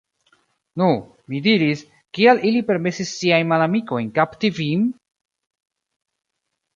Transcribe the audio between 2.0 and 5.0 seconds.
Kial ili permesis siajn malamikojn kapti vin?